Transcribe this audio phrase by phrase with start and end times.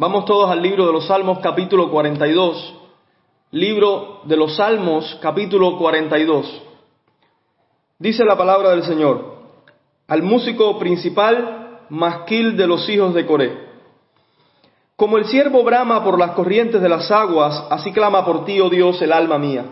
[0.00, 2.74] Vamos todos al libro de los Salmos capítulo 42.
[3.50, 6.62] Libro de los Salmos capítulo 42.
[7.98, 9.24] Dice la palabra del Señor,
[10.06, 13.58] al músico principal, masquil de los hijos de Coré.
[14.94, 18.70] Como el siervo brama por las corrientes de las aguas, así clama por ti, oh
[18.70, 19.64] Dios, el alma mía.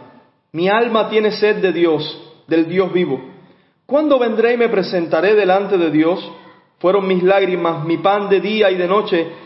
[0.51, 2.03] Mi alma tiene sed de Dios,
[2.49, 3.21] del Dios vivo.
[3.87, 6.29] ¿Cuándo vendré y me presentaré delante de Dios?
[6.81, 9.46] Fueron mis lágrimas, mi pan de día y de noche,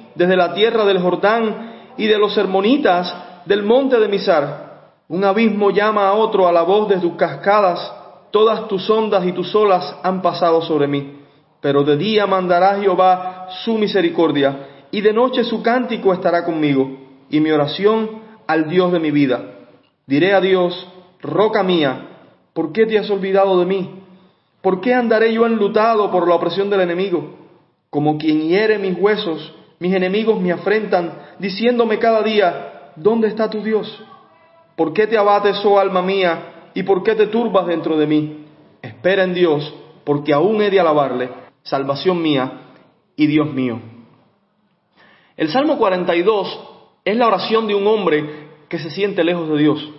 [0.15, 3.13] desde la tierra del Jordán y de los hermonitas
[3.45, 4.71] del monte de Misar.
[5.07, 7.93] Un abismo llama a otro a la voz de tus cascadas,
[8.31, 11.19] todas tus ondas y tus olas han pasado sobre mí.
[11.59, 16.89] Pero de día mandará Jehová su misericordia, y de noche su cántico estará conmigo,
[17.29, 19.41] y mi oración al Dios de mi vida.
[20.07, 20.87] Diré a Dios,
[21.21, 22.07] roca mía,
[22.53, 23.89] ¿por qué te has olvidado de mí?
[24.61, 27.35] ¿Por qué andaré yo enlutado por la opresión del enemigo?
[27.89, 33.63] Como quien hiere mis huesos, mis enemigos me afrentan, diciéndome cada día, ¿dónde está tu
[33.63, 34.03] Dios?
[34.75, 38.45] ¿Por qué te abates, oh alma mía, y por qué te turbas dentro de mí?
[38.79, 41.31] Espera en Dios, porque aún he de alabarle,
[41.63, 42.51] salvación mía
[43.15, 43.79] y Dios mío.
[45.35, 46.59] El Salmo 42
[47.03, 49.89] es la oración de un hombre que se siente lejos de Dios.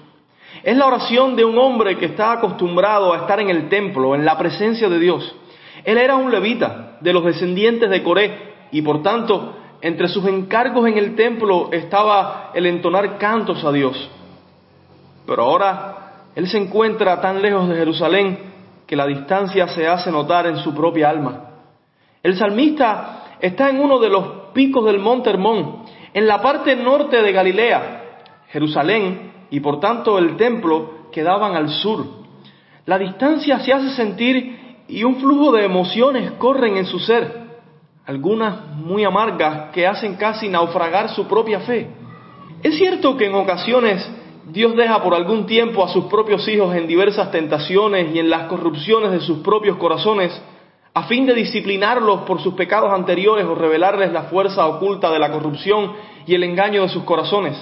[0.62, 4.25] Es la oración de un hombre que está acostumbrado a estar en el templo, en
[4.25, 5.34] la presencia de Dios.
[5.83, 10.86] Él era un levita de los descendientes de Coré y por tanto entre sus encargos
[10.86, 14.08] en el templo estaba el entonar cantos a Dios.
[15.27, 18.38] Pero ahora él se encuentra tan lejos de Jerusalén
[18.87, 21.50] que la distancia se hace notar en su propia alma.
[22.22, 25.82] El salmista está en uno de los picos del monte Hermón,
[26.14, 28.03] en la parte norte de Galilea.
[28.50, 32.06] Jerusalén y por tanto el templo quedaban al sur.
[32.87, 37.41] La distancia se hace sentir y un flujo de emociones corren en su ser
[38.06, 41.88] algunas muy amargas que hacen casi naufragar su propia fe.
[42.62, 44.08] Es cierto que en ocasiones
[44.46, 48.48] Dios deja por algún tiempo a sus propios hijos en diversas tentaciones y en las
[48.48, 50.32] corrupciones de sus propios corazones,
[50.94, 55.30] a fin de disciplinarlos por sus pecados anteriores o revelarles la fuerza oculta de la
[55.30, 55.92] corrupción
[56.26, 57.56] y el engaño de sus corazones,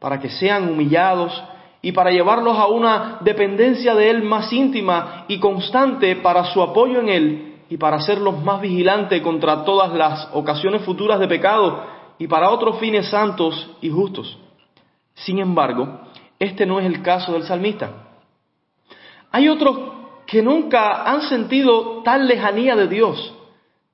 [0.00, 1.42] para que sean humillados
[1.82, 7.00] y para llevarlos a una dependencia de Él más íntima y constante para su apoyo
[7.00, 11.84] en Él y para hacerlos más vigilantes contra todas las ocasiones futuras de pecado
[12.18, 14.38] y para otros fines santos y justos.
[15.14, 16.00] Sin embargo,
[16.38, 17.90] este no es el caso del salmista.
[19.30, 19.78] Hay otros
[20.26, 23.34] que nunca han sentido tal lejanía de Dios,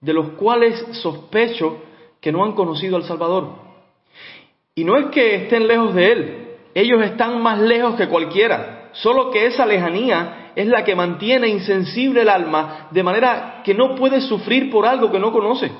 [0.00, 1.78] de los cuales sospecho
[2.20, 3.54] que no han conocido al Salvador.
[4.75, 9.31] Y no es que estén lejos de Él, ellos están más lejos que cualquiera, solo
[9.31, 14.21] que esa lejanía es la que mantiene insensible el alma de manera que no puede
[14.21, 15.71] sufrir por algo que no conoce.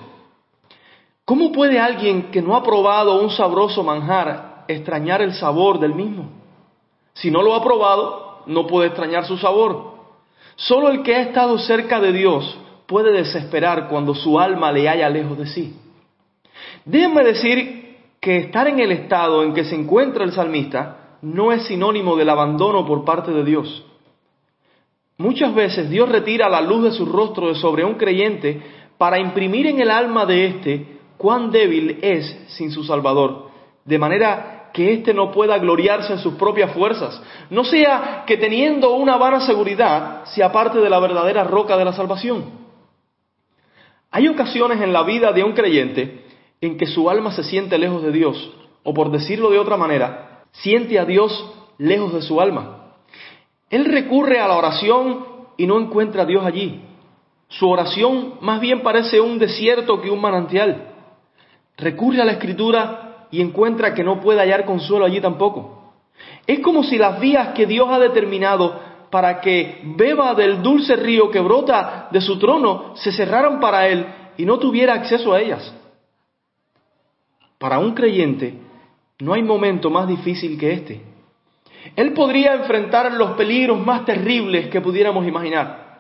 [1.25, 6.29] ¿Cómo puede alguien que no ha probado un sabroso manjar extrañar el sabor del mismo?
[7.15, 9.95] Si no lo ha probado, no puede extrañar su sabor.
[10.57, 15.09] Solo el que ha estado cerca de Dios puede desesperar cuando su alma le haya
[15.09, 15.77] lejos de sí.
[16.85, 21.67] Déjenme decir que estar en el estado en que se encuentra el salmista no es
[21.67, 23.85] sinónimo del abandono por parte de Dios.
[25.21, 28.59] Muchas veces Dios retira la luz de su rostro de sobre un creyente
[28.97, 33.51] para imprimir en el alma de éste cuán débil es sin su Salvador,
[33.85, 38.95] de manera que éste no pueda gloriarse en sus propias fuerzas, no sea que teniendo
[38.95, 42.47] una vana seguridad se aparte de la verdadera roca de la salvación.
[44.11, 46.25] Hay ocasiones en la vida de un creyente
[46.63, 48.55] en que su alma se siente lejos de Dios,
[48.85, 52.80] o por decirlo de otra manera, siente a Dios lejos de su alma.
[53.71, 55.25] Él recurre a la oración
[55.57, 56.83] y no encuentra a Dios allí.
[57.49, 60.89] Su oración más bien parece un desierto que un manantial.
[61.77, 65.95] Recurre a la escritura y encuentra que no puede hallar consuelo allí tampoco.
[66.47, 68.81] Es como si las vías que Dios ha determinado
[69.11, 74.07] para que beba del dulce río que brota de su trono se cerraran para él
[74.37, 75.75] y no tuviera acceso a ellas.
[77.59, 78.55] Para un creyente
[79.19, 81.10] no hay momento más difícil que este.
[81.97, 85.91] Él podría enfrentar los peligros más terribles que pudiéramos imaginar.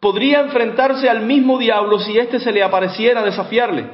[0.00, 3.86] Podría enfrentarse al mismo diablo si éste se le apareciera a desafiarle.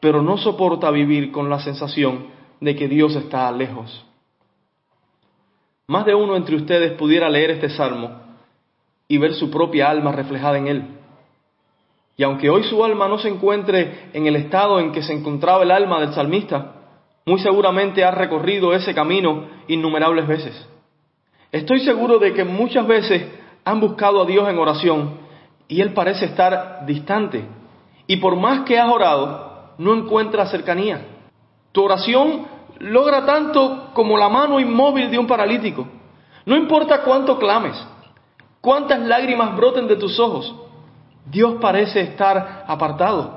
[0.00, 2.28] Pero no soporta vivir con la sensación
[2.60, 4.04] de que Dios está lejos.
[5.88, 8.22] Más de uno entre ustedes pudiera leer este salmo
[9.08, 10.84] y ver su propia alma reflejada en él.
[12.16, 15.62] Y aunque hoy su alma no se encuentre en el estado en que se encontraba
[15.62, 16.72] el alma del salmista,
[17.26, 20.68] muy seguramente ha recorrido ese camino innumerables veces.
[21.50, 23.26] Estoy seguro de que muchas veces
[23.64, 25.18] han buscado a Dios en oración
[25.66, 27.44] y Él parece estar distante.
[28.06, 31.04] Y por más que has orado, no encuentra cercanía.
[31.72, 32.46] Tu oración
[32.78, 35.84] logra tanto como la mano inmóvil de un paralítico.
[36.44, 37.76] No importa cuánto clames,
[38.60, 40.54] cuántas lágrimas broten de tus ojos,
[41.28, 43.35] Dios parece estar apartado.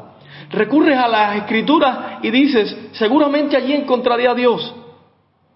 [0.49, 4.73] Recurres a las escrituras y dices, seguramente allí encontraré a Dios.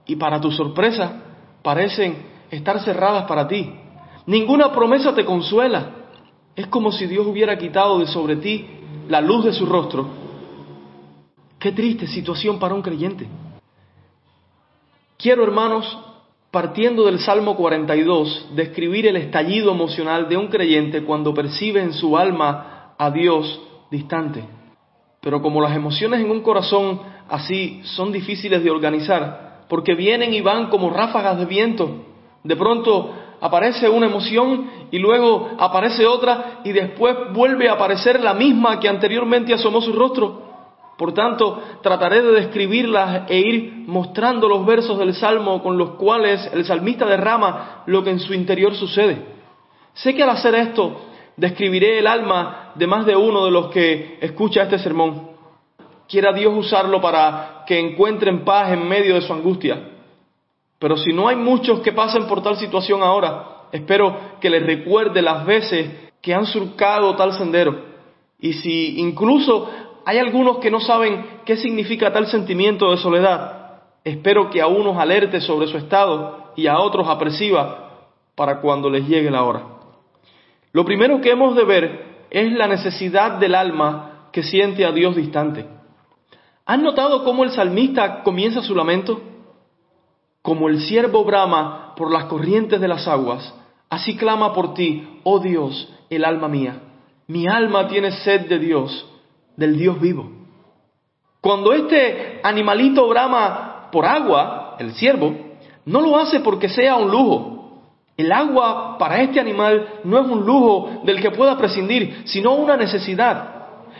[0.05, 1.23] Y para tu sorpresa,
[1.61, 3.73] parecen estar cerradas para ti.
[4.25, 5.91] Ninguna promesa te consuela.
[6.55, 8.67] Es como si Dios hubiera quitado de sobre ti
[9.07, 10.07] la luz de su rostro.
[11.59, 13.27] Qué triste situación para un creyente.
[15.17, 15.97] Quiero, hermanos,
[16.51, 22.17] partiendo del Salmo 42, describir el estallido emocional de un creyente cuando percibe en su
[22.17, 24.43] alma a Dios distante.
[25.23, 26.99] Pero como las emociones en un corazón
[27.29, 32.03] así son difíciles de organizar, porque vienen y van como ráfagas de viento,
[32.43, 33.09] de pronto
[33.39, 38.89] aparece una emoción y luego aparece otra y después vuelve a aparecer la misma que
[38.89, 40.43] anteriormente asomó su rostro.
[40.97, 46.49] Por tanto, trataré de describirlas e ir mostrando los versos del Salmo con los cuales
[46.53, 49.25] el salmista derrama lo que en su interior sucede.
[49.93, 51.01] Sé que al hacer esto
[51.37, 55.29] describiré el alma de más de uno de los que escucha este sermón.
[56.07, 59.89] Quiera Dios usarlo para que encuentren paz en medio de su angustia.
[60.79, 65.21] Pero si no hay muchos que pasen por tal situación ahora, espero que les recuerde
[65.21, 65.89] las veces
[66.21, 67.93] que han surcado tal sendero.
[68.39, 69.69] Y si incluso
[70.05, 74.97] hay algunos que no saben qué significa tal sentimiento de soledad, espero que a unos
[74.97, 79.63] alerte sobre su estado y a otros apresiva para cuando les llegue la hora.
[80.73, 85.15] Lo primero que hemos de ver es la necesidad del alma que siente a Dios
[85.15, 85.65] distante.
[86.65, 89.21] ¿Han notado cómo el salmista comienza su lamento?
[90.41, 93.53] Como el siervo brama por las corrientes de las aguas,
[93.89, 96.81] así clama por ti, oh Dios, el alma mía.
[97.27, 99.07] Mi alma tiene sed de Dios,
[99.56, 100.30] del Dios vivo.
[101.39, 105.35] Cuando este animalito brama por agua, el siervo,
[105.85, 107.52] no lo hace porque sea un lujo.
[108.15, 112.77] El agua para este animal no es un lujo del que pueda prescindir, sino una
[112.77, 113.50] necesidad.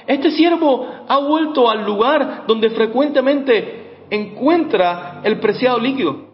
[0.06, 6.33] Este siervo ha vuelto al lugar donde frecuentemente encuentra el preciado líquido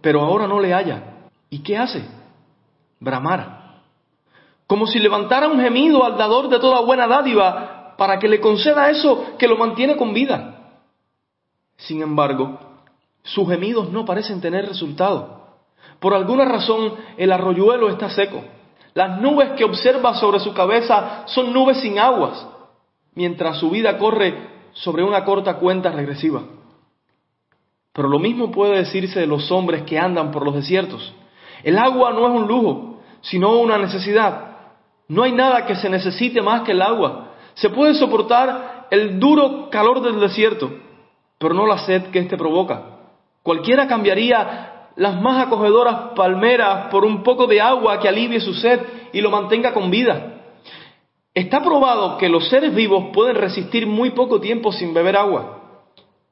[0.00, 1.28] pero ahora no le halla.
[1.50, 2.02] ¿Y qué hace?
[3.00, 3.82] Bramar.
[4.66, 8.90] Como si levantara un gemido al dador de toda buena dádiva para que le conceda
[8.90, 10.72] eso que lo mantiene con vida.
[11.76, 12.58] Sin embargo,
[13.22, 15.37] sus gemidos no parecen tener resultado.
[16.00, 18.42] Por alguna razón, el arroyuelo está seco.
[18.94, 22.46] Las nubes que observa sobre su cabeza son nubes sin aguas,
[23.14, 26.42] mientras su vida corre sobre una corta cuenta regresiva.
[27.92, 31.12] Pero lo mismo puede decirse de los hombres que andan por los desiertos.
[31.64, 34.56] El agua no es un lujo, sino una necesidad.
[35.08, 37.32] No hay nada que se necesite más que el agua.
[37.54, 40.70] Se puede soportar el duro calor del desierto,
[41.38, 42.82] pero no la sed que éste provoca.
[43.42, 48.80] Cualquiera cambiaría las más acogedoras palmeras por un poco de agua que alivie su sed
[49.12, 50.42] y lo mantenga con vida.
[51.32, 55.60] Está probado que los seres vivos pueden resistir muy poco tiempo sin beber agua.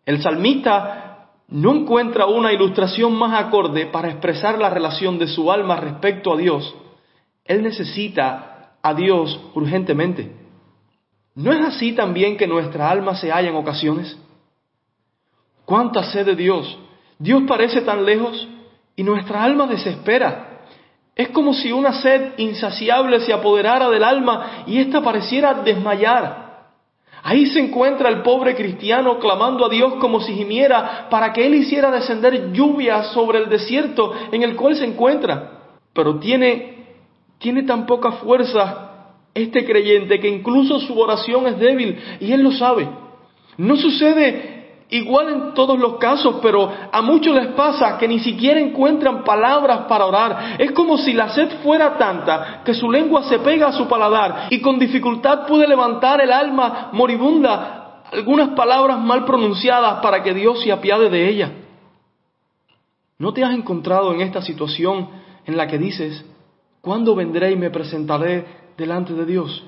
[0.05, 5.77] El salmista no encuentra una ilustración más acorde para expresar la relación de su alma
[5.77, 6.75] respecto a Dios,
[7.45, 10.33] él necesita a Dios urgentemente.
[11.37, 14.19] ¿No es así también que nuestra alma se halla en ocasiones?
[15.65, 16.77] ¿Cuánta sed de Dios?
[17.21, 18.49] Dios parece tan lejos
[18.97, 20.63] y nuestra alma desespera.
[21.15, 26.47] Es como si una sed insaciable se apoderara del alma y ésta pareciera desmayar.
[27.23, 31.55] Ahí se encuentra el pobre cristiano clamando a Dios como si gimiera para que Él
[31.55, 35.61] hiciera descender lluvia sobre el desierto en el cual se encuentra.
[35.93, 36.85] Pero tiene,
[37.39, 38.87] tiene tan poca fuerza
[39.35, 42.89] este creyente que incluso su oración es débil y Él lo sabe.
[43.57, 48.61] No sucede igual en todos los casos, pero a muchos les pasa que ni siquiera
[48.61, 50.57] encuentran palabras para orar.
[50.59, 54.47] Es como si la sed fuera tanta que su lengua se pega a su paladar
[54.51, 60.63] y con dificultad puede levantar el alma moribunda algunas palabras mal pronunciadas para que Dios
[60.63, 61.53] se apiade de ella.
[63.19, 65.09] ¿No te has encontrado en esta situación
[65.45, 66.25] en la que dices,
[66.81, 68.45] ¿cuándo vendré y me presentaré
[68.77, 69.65] delante de Dios?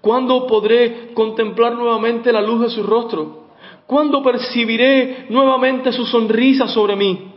[0.00, 3.41] ¿Cuándo podré contemplar nuevamente la luz de su rostro?
[3.92, 7.30] ¿Cuándo percibiré nuevamente su sonrisa sobre mí?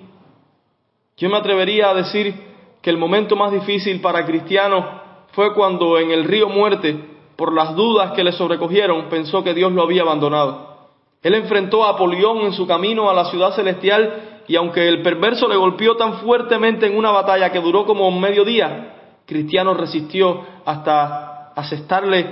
[1.17, 2.33] Yo me atrevería a decir
[2.81, 5.01] que el momento más difícil para Cristiano
[5.33, 6.95] fue cuando en el río Muerte,
[7.35, 10.77] por las dudas que le sobrecogieron, pensó que Dios lo había abandonado.
[11.21, 15.49] Él enfrentó a Apolión en su camino a la ciudad celestial y aunque el perverso
[15.49, 18.93] le golpeó tan fuertemente en una batalla que duró como medio día,
[19.25, 22.27] Cristiano resistió hasta asestarle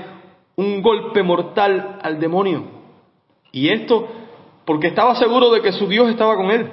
[0.55, 2.82] un golpe mortal al demonio.
[3.53, 4.07] Y esto
[4.65, 6.69] porque estaba seguro de que su Dios estaba con él.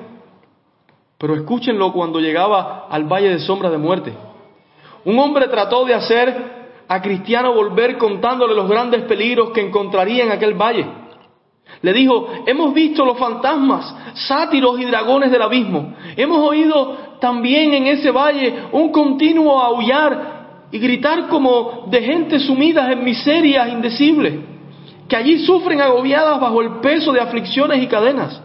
[1.18, 4.12] Pero escúchenlo cuando llegaba al valle de sombra de muerte.
[5.04, 10.32] Un hombre trató de hacer a Cristiano volver contándole los grandes peligros que encontraría en
[10.32, 10.86] aquel valle.
[11.82, 15.94] Le dijo, hemos visto los fantasmas, sátiros y dragones del abismo.
[16.16, 22.90] Hemos oído también en ese valle un continuo aullar y gritar como de gente sumida
[22.90, 24.49] en miserias indecibles
[25.10, 28.40] que allí sufren agobiadas bajo el peso de aflicciones y cadenas.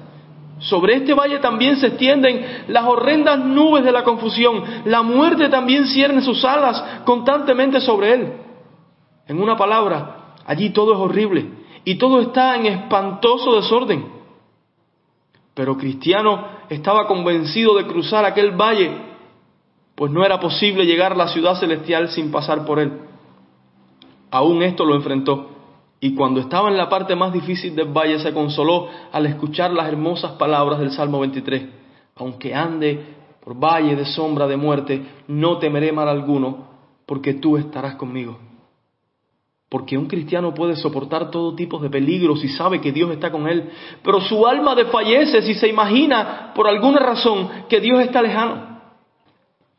[0.57, 4.63] Sobre este valle también se extienden las horrendas nubes de la confusión.
[4.85, 8.33] La muerte también cierne sus alas constantemente sobre él.
[9.27, 11.49] En una palabra, allí todo es horrible
[11.83, 14.07] y todo está en espantoso desorden.
[15.53, 18.91] Pero Cristiano estaba convencido de cruzar aquel valle,
[19.93, 22.91] pues no era posible llegar a la ciudad celestial sin pasar por él.
[24.31, 25.54] Aún esto lo enfrentó.
[26.05, 29.87] Y cuando estaba en la parte más difícil del valle se consoló al escuchar las
[29.87, 31.65] hermosas palabras del Salmo 23.
[32.17, 33.03] Aunque ande
[33.43, 36.67] por valle de sombra de muerte, no temeré mal alguno,
[37.07, 38.37] porque tú estarás conmigo.
[39.67, 43.47] Porque un cristiano puede soportar todo tipo de peligros y sabe que Dios está con
[43.47, 43.71] él,
[44.03, 48.79] pero su alma desfallece si se imagina por alguna razón que Dios está lejano.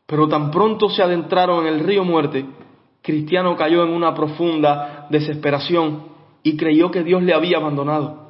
[0.05, 2.45] Pero tan pronto se adentraron en el río muerte,
[3.01, 6.16] Cristiano cayó en una profunda desesperación
[6.47, 8.27] y creyó que Dios le había abandonado.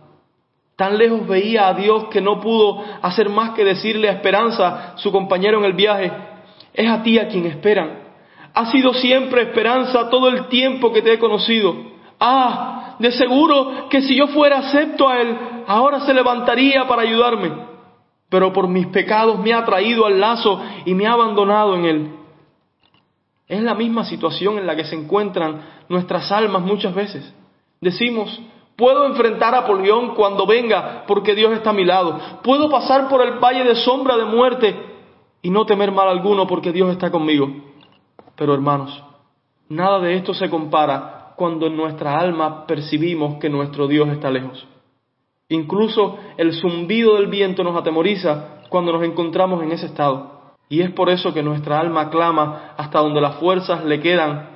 [0.76, 5.12] Tan lejos veía a Dios que no pudo hacer más que decirle a Esperanza, su
[5.12, 6.12] compañero en el viaje,
[6.74, 8.08] es a ti a quien esperan.
[8.56, 11.76] Ha sido siempre esperanza todo el tiempo que te he conocido.
[12.20, 17.52] Ah, de seguro que si yo fuera acepto a Él, ahora se levantaría para ayudarme.
[18.30, 22.12] Pero por mis pecados me ha traído al lazo y me ha abandonado en Él.
[23.48, 27.37] Es la misma situación en la que se encuentran nuestras almas muchas veces.
[27.82, 28.42] Decimos,
[28.76, 32.20] puedo enfrentar a Polión cuando venga porque Dios está a mi lado.
[32.44, 34.76] Puedo pasar por el valle de sombra de muerte
[35.42, 37.50] y no temer mal alguno porque Dios está conmigo.
[38.36, 39.04] Pero hermanos,
[39.70, 44.68] nada de esto se compara cuando en nuestra alma percibimos que nuestro Dios está lejos.
[45.50, 50.38] Incluso el zumbido del viento nos atemoriza cuando nos encontramos en ese estado.
[50.70, 54.50] Y es por eso que nuestra alma clama hasta donde las fuerzas le quedan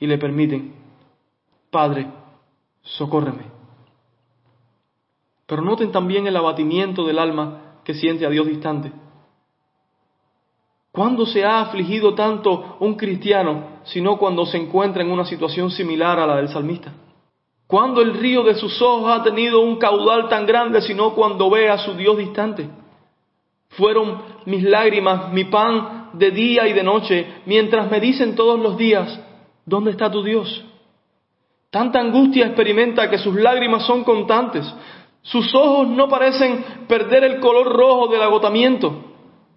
[0.00, 0.74] y le permiten.
[1.70, 2.08] Padre,
[2.82, 3.44] socórreme.
[5.46, 8.92] Pero noten también el abatimiento del alma que siente a Dios distante.
[10.92, 16.18] ¿Cuándo se ha afligido tanto un cristiano sino cuando se encuentra en una situación similar
[16.18, 16.92] a la del salmista?
[17.66, 21.70] ¿Cuándo el río de sus ojos ha tenido un caudal tan grande sino cuando ve
[21.70, 22.68] a su Dios distante?
[23.70, 28.76] Fueron mis lágrimas, mi pan de día y de noche, mientras me dicen todos los
[28.76, 29.18] días,
[29.64, 30.62] ¿dónde está tu Dios?
[31.72, 34.70] Tanta angustia experimenta que sus lágrimas son constantes.
[35.22, 38.92] Sus ojos no parecen perder el color rojo del agotamiento.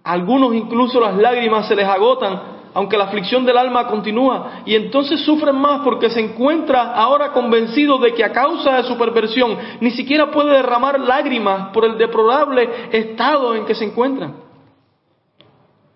[0.01, 2.41] A algunos incluso las lágrimas se les agotan,
[2.73, 7.97] aunque la aflicción del alma continúa, y entonces sufren más porque se encuentra ahora convencido
[7.97, 12.69] de que a causa de su perversión ni siquiera puede derramar lágrimas por el deplorable
[12.93, 14.35] estado en que se encuentran.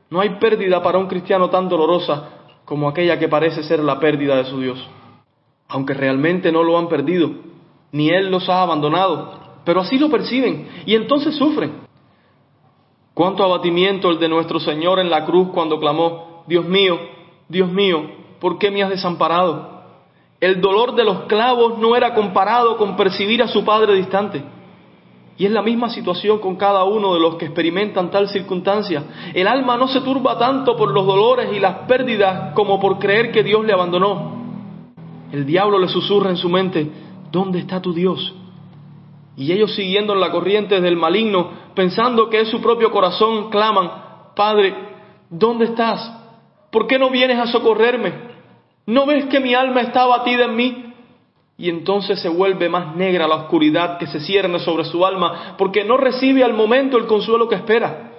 [0.10, 2.28] No hay pérdida para un cristiano tan dolorosa
[2.66, 4.86] como aquella que parece ser la pérdida de su Dios
[5.70, 7.32] aunque realmente no lo han perdido,
[7.92, 11.88] ni Él los ha abandonado, pero así lo perciben y entonces sufren.
[13.14, 16.98] Cuánto abatimiento el de nuestro Señor en la cruz cuando clamó, Dios mío,
[17.48, 18.02] Dios mío,
[18.40, 19.80] ¿por qué me has desamparado?
[20.40, 24.42] El dolor de los clavos no era comparado con percibir a su Padre distante.
[25.38, 29.04] Y es la misma situación con cada uno de los que experimentan tal circunstancia.
[29.34, 33.32] El alma no se turba tanto por los dolores y las pérdidas como por creer
[33.32, 34.39] que Dios le abandonó.
[35.32, 36.90] El diablo le susurra en su mente,
[37.32, 38.34] ¿dónde está tu Dios?
[39.38, 43.90] Y ellos siguiendo la corriente del maligno, pensando que es su propio corazón, claman,
[44.36, 44.74] Padre,
[45.30, 46.12] ¿dónde estás?
[46.72, 48.14] ¿Por qué no vienes a socorrerme?
[48.86, 50.94] ¿No ves que mi alma está abatida en mí?
[51.58, 55.84] Y entonces se vuelve más negra la oscuridad que se cierne sobre su alma, porque
[55.84, 58.12] no recibe al momento el consuelo que espera.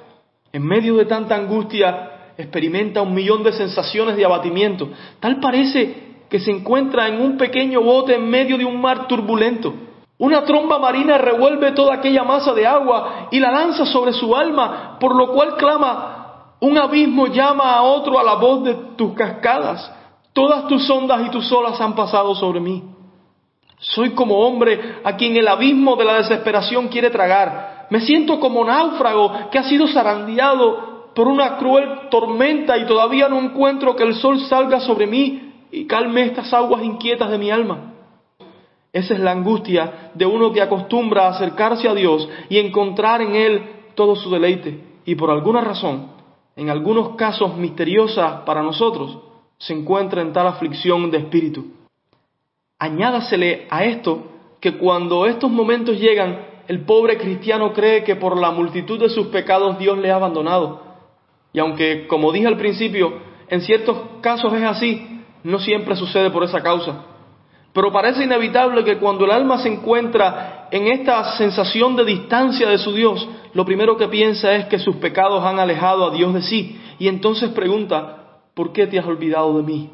[0.53, 4.91] En medio de tanta angustia, experimenta un millón de sensaciones de abatimiento.
[5.21, 9.75] Tal parece que se encuentra en un pequeño bote en medio de un mar turbulento.
[10.17, 14.97] Una tromba marina revuelve toda aquella masa de agua y la lanza sobre su alma,
[15.01, 19.93] por lo cual clama, un abismo llama a otro a la voz de tus cascadas.
[20.33, 22.85] Todas tus ondas y tus olas han pasado sobre mí.
[23.81, 27.87] Soy como hombre a quien el abismo de la desesperación quiere tragar.
[27.91, 33.41] Me siento como náufrago que ha sido zarandeado por una cruel tormenta y todavía no
[33.41, 37.95] encuentro que el sol salga sobre mí y calme estas aguas inquietas de mi alma.
[38.93, 43.63] Esa es la angustia de uno que acostumbra acercarse a Dios y encontrar en Él
[43.95, 44.81] todo su deleite.
[45.05, 46.09] Y por alguna razón,
[46.57, 49.19] en algunos casos misteriosa para nosotros,
[49.59, 51.67] se encuentra en tal aflicción de espíritu.
[52.79, 54.25] Añádasele a esto
[54.61, 59.29] que cuando estos momentos llegan, el pobre cristiano cree que por la multitud de sus
[59.29, 60.83] pecados Dios le ha abandonado.
[61.53, 63.13] Y aunque, como dije al principio,
[63.49, 67.05] en ciertos casos es así, no siempre sucede por esa causa.
[67.73, 72.79] Pero parece inevitable que cuando el alma se encuentra en esta sensación de distancia de
[72.79, 76.43] su Dios, lo primero que piensa es que sus pecados han alejado a Dios de
[76.43, 76.81] sí.
[76.99, 79.91] Y entonces pregunta, ¿por qué te has olvidado de mí?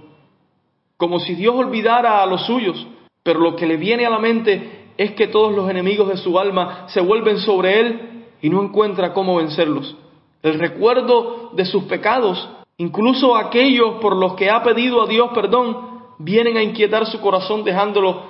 [0.96, 2.86] Como si Dios olvidara a los suyos.
[3.22, 6.38] Pero lo que le viene a la mente es que todos los enemigos de su
[6.38, 9.96] alma se vuelven sobre él y no encuentra cómo vencerlos.
[10.42, 12.48] El recuerdo de sus pecados,
[12.78, 17.64] incluso aquellos por los que ha pedido a Dios perdón, vienen a inquietar su corazón
[17.64, 18.22] dejándolo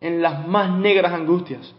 [0.00, 1.74] en las más negras angustias.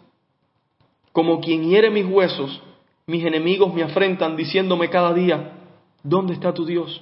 [1.12, 2.62] Como quien hiere mis huesos,
[3.06, 5.54] mis enemigos me afrentan diciéndome cada día,
[6.04, 7.02] ¿dónde está tu Dios?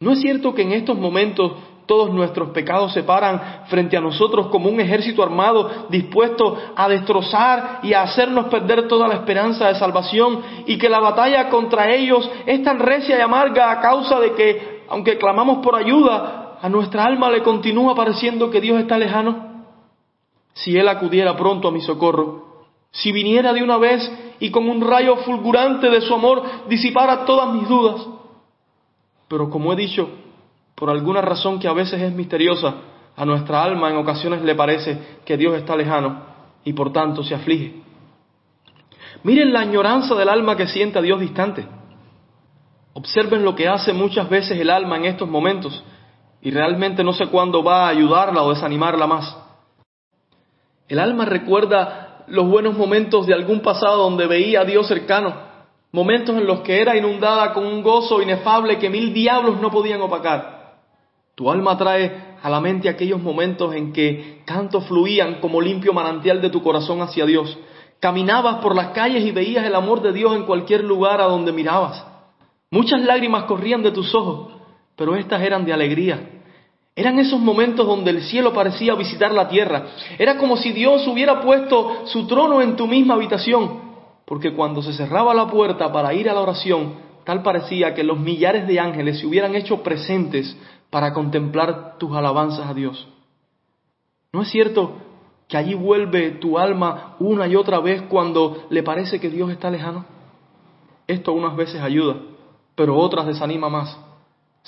[0.00, 1.52] ¿No es cierto que en estos momentos
[1.88, 7.80] todos nuestros pecados se paran frente a nosotros como un ejército armado dispuesto a destrozar
[7.82, 12.30] y a hacernos perder toda la esperanza de salvación y que la batalla contra ellos
[12.44, 17.04] es tan recia y amarga a causa de que, aunque clamamos por ayuda, a nuestra
[17.06, 19.64] alma le continúa pareciendo que Dios está lejano?
[20.52, 24.82] Si Él acudiera pronto a mi socorro, si viniera de una vez y con un
[24.82, 28.06] rayo fulgurante de su amor disipara todas mis dudas.
[29.26, 30.10] Pero como he dicho,
[30.78, 32.74] por alguna razón que a veces es misteriosa,
[33.16, 36.22] a nuestra alma en ocasiones le parece que Dios está lejano
[36.62, 37.82] y por tanto se aflige.
[39.24, 41.66] Miren la añoranza del alma que siente a Dios distante.
[42.92, 45.82] Observen lo que hace muchas veces el alma en estos momentos
[46.40, 49.36] y realmente no sé cuándo va a ayudarla o desanimarla más.
[50.86, 55.34] El alma recuerda los buenos momentos de algún pasado donde veía a Dios cercano,
[55.90, 60.00] momentos en los que era inundada con un gozo inefable que mil diablos no podían
[60.02, 60.57] opacar.
[61.38, 66.42] Tu alma trae a la mente aquellos momentos en que tanto fluían como limpio manantial
[66.42, 67.56] de tu corazón hacia Dios.
[68.00, 71.52] Caminabas por las calles y veías el amor de Dios en cualquier lugar a donde
[71.52, 72.04] mirabas.
[72.72, 74.58] Muchas lágrimas corrían de tus ojos
[74.98, 76.18] pero estas eran de alegría.
[76.96, 79.86] Eran esos momentos donde el cielo parecía visitar la tierra.
[80.18, 83.80] Era como si Dios hubiera puesto su trono en tu misma habitación,
[84.26, 88.18] porque cuando se cerraba la puerta para ir a la oración, tal parecía que los
[88.18, 90.56] millares de ángeles se hubieran hecho presentes
[90.90, 93.08] para contemplar tus alabanzas a Dios.
[94.32, 94.96] ¿No es cierto
[95.48, 99.70] que allí vuelve tu alma una y otra vez cuando le parece que Dios está
[99.70, 100.04] lejano?
[101.06, 102.16] Esto unas veces ayuda,
[102.74, 103.98] pero otras desanima más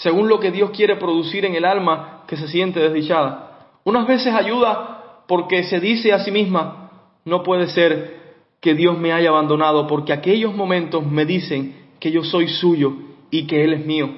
[0.00, 3.68] según lo que Dios quiere producir en el alma que se siente desdichada.
[3.85, 6.90] Unas veces ayuda porque se dice a sí misma,
[7.26, 8.18] no puede ser
[8.61, 12.92] que Dios me haya abandonado, porque aquellos momentos me dicen que yo soy suyo
[13.30, 14.09] y que Él es mío.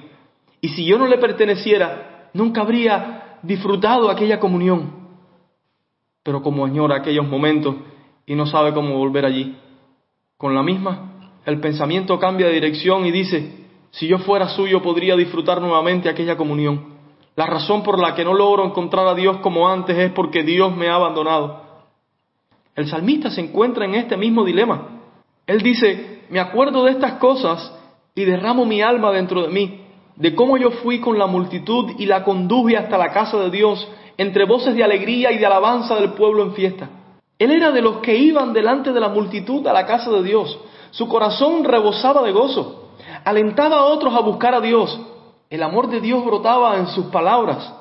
[0.63, 4.93] Y si yo no le perteneciera, nunca habría disfrutado aquella comunión.
[6.23, 7.75] Pero como añora aquellos momentos
[8.25, 9.57] y no sabe cómo volver allí,
[10.39, 15.17] con la misma, el pensamiento cambia de dirección y dice, si yo fuera suyo podría
[15.17, 16.93] disfrutar nuevamente aquella comunión.
[17.35, 20.77] La razón por la que no logro encontrar a Dios como antes es porque Dios
[20.77, 21.63] me ha abandonado.
[22.77, 25.01] El salmista se encuentra en este mismo dilema.
[25.47, 27.77] Él dice, me acuerdo de estas cosas
[28.15, 29.82] y derramo mi alma dentro de mí,
[30.17, 33.89] de cómo yo fui con la multitud y la conduje hasta la casa de Dios,
[34.19, 36.89] entre voces de alegría y de alabanza del pueblo en fiesta.
[37.39, 40.59] Él era de los que iban delante de la multitud a la casa de Dios.
[40.91, 42.83] Su corazón rebosaba de gozo
[43.25, 45.01] alentaba a otros a buscar a Dios.
[45.51, 47.75] El amor de Dios brotaba en sus palabras.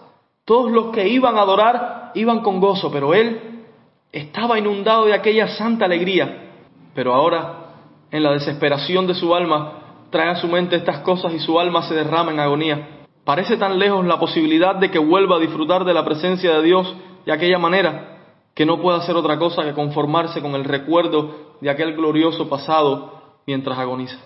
[0.46, 3.63] Todos los que iban a adorar iban con gozo, pero él
[4.12, 6.50] estaba inundado de aquella santa alegría.
[6.94, 7.76] Pero ahora,
[8.12, 9.81] en la desesperación de su alma,
[10.12, 12.88] trae a su mente estas cosas y su alma se derrama en agonía.
[13.24, 16.95] Parece tan lejos la posibilidad de que vuelva a disfrutar de la presencia de Dios
[17.26, 18.12] de aquella manera
[18.54, 23.39] que no puede hacer otra cosa que conformarse con el recuerdo de aquel glorioso pasado
[23.47, 24.17] mientras agoniza.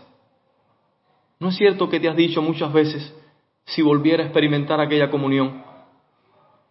[1.39, 3.13] ¿No es cierto que te has dicho muchas veces
[3.65, 5.63] si volviera a experimentar aquella comunión?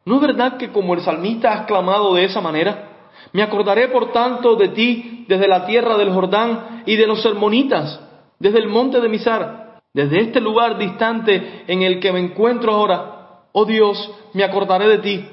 [0.04, 2.90] ¿No es verdad que como el salmista has clamado de esa manera?
[3.32, 8.00] Me acordaré, por tanto, de ti desde la tierra del Jordán y de los hermonitas,
[8.38, 13.44] desde el monte de Misar, desde este lugar distante en el que me encuentro ahora.
[13.52, 15.28] Oh Dios, me acordaré de ti,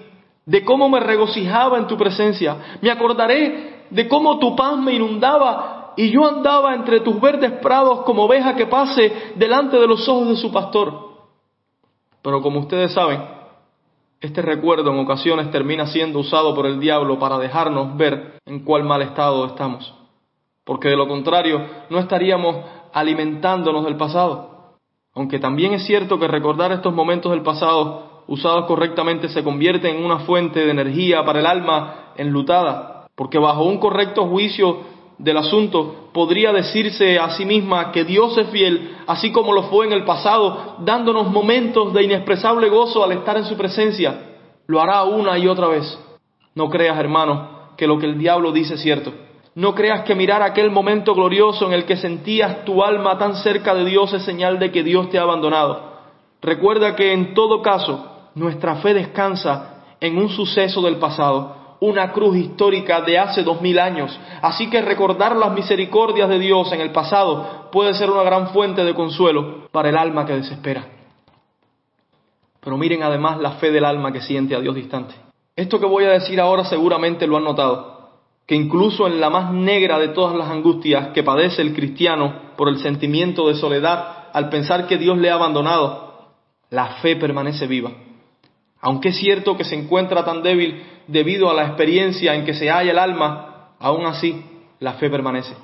[0.45, 2.77] de cómo me regocijaba en tu presencia.
[2.81, 8.01] Me acordaré de cómo tu paz me inundaba y yo andaba entre tus verdes prados
[8.01, 11.11] como oveja que pase delante de los ojos de su pastor.
[12.21, 13.21] Pero como ustedes saben,
[14.21, 18.83] este recuerdo en ocasiones termina siendo usado por el diablo para dejarnos ver en cuál
[18.83, 19.93] mal estado estamos,
[20.63, 22.57] porque de lo contrario no estaríamos
[22.93, 24.77] alimentándonos del pasado.
[25.13, 30.03] Aunque también es cierto que recordar estos momentos del pasado usados correctamente se convierte en
[30.05, 36.09] una fuente de energía para el alma enlutada, porque bajo un correcto juicio del asunto,
[36.13, 40.03] podría decirse a sí misma que Dios es fiel, así como lo fue en el
[40.03, 44.37] pasado, dándonos momentos de inexpresable gozo al estar en su presencia.
[44.65, 45.99] Lo hará una y otra vez.
[46.55, 49.13] No creas, hermano, que lo que el diablo dice es cierto.
[49.53, 53.75] No creas que mirar aquel momento glorioso en el que sentías tu alma tan cerca
[53.75, 55.91] de Dios es señal de que Dios te ha abandonado.
[56.41, 62.37] Recuerda que en todo caso nuestra fe descansa en un suceso del pasado, una cruz
[62.37, 64.17] histórica de hace dos mil años.
[64.41, 68.85] Así que recordar las misericordias de Dios en el pasado puede ser una gran fuente
[68.85, 70.85] de consuelo para el alma que desespera.
[72.61, 75.13] Pero miren además la fe del alma que siente a Dios distante.
[75.55, 78.00] Esto que voy a decir ahora seguramente lo han notado,
[78.45, 82.69] que incluso en la más negra de todas las angustias que padece el cristiano por
[82.69, 86.31] el sentimiento de soledad al pensar que Dios le ha abandonado,
[86.69, 87.91] la fe permanece viva.
[88.81, 92.69] Aunque es cierto que se encuentra tan débil debido a la experiencia en que se
[92.69, 94.43] halla el alma, aún así
[94.79, 95.55] la fe permanece.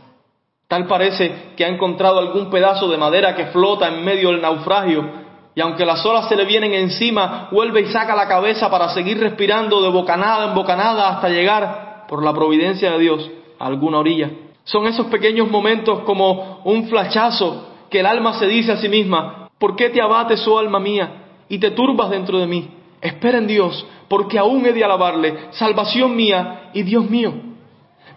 [0.68, 5.28] Tal parece que ha encontrado algún pedazo de madera que flota en medio del naufragio
[5.58, 9.20] y aunque las olas se le vienen encima, vuelve y saca la cabeza para seguir
[9.20, 14.32] respirando de bocanada en bocanada hasta llegar, por la providencia de Dios, a alguna orilla.
[14.64, 19.50] Son esos pequeños momentos como un flachazo que el alma se dice a sí misma,
[19.58, 22.70] ¿por qué te abates, oh alma mía, y te turbas dentro de mí?
[23.02, 27.34] Espera en Dios, porque aún he de alabarle, salvación mía y Dios mío.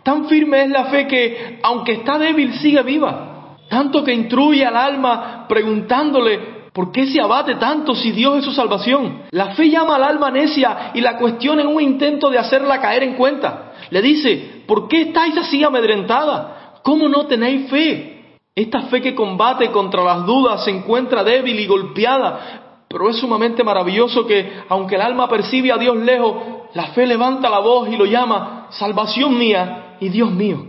[0.03, 3.57] Tan firme es la fe que, aunque está débil, sigue viva.
[3.69, 6.41] Tanto que instruye al alma preguntándole,
[6.73, 9.23] ¿por qué se abate tanto si Dios es su salvación?
[9.31, 13.03] La fe llama al alma necia y la cuestiona en un intento de hacerla caer
[13.03, 13.70] en cuenta.
[13.91, 16.81] Le dice, ¿por qué estáis así amedrentada?
[16.83, 18.39] ¿Cómo no tenéis fe?
[18.55, 23.63] Esta fe que combate contra las dudas se encuentra débil y golpeada, pero es sumamente
[23.63, 26.35] maravilloso que, aunque el alma percibe a Dios lejos,
[26.75, 30.67] la fe levanta la voz y lo llama salvación mía y Dios mío.